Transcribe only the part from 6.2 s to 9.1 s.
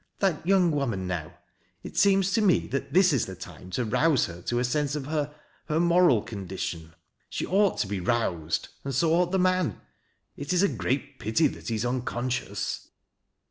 condition. She onght to be roused, and